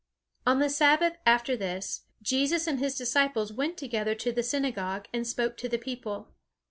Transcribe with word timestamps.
On 0.47 0.57
the 0.57 0.67
Sabbath, 0.71 1.17
after 1.27 1.55
this, 1.55 2.05
Jesus 2.23 2.65
and 2.65 2.79
his 2.79 2.97
disciples 2.97 3.53
went 3.53 3.77
together 3.77 4.15
to 4.15 4.31
the 4.31 4.41
synagogue, 4.41 5.05
and 5.13 5.27
spoke 5.27 5.57
to 5.57 5.69
the 5.69 5.77
people. 5.77 6.33